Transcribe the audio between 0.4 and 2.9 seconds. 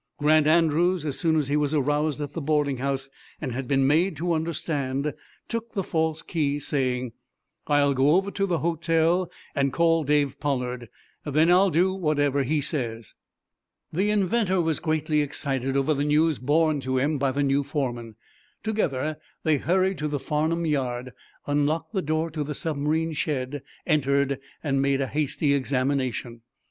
Andrews, as soon as he was aroused at the boarding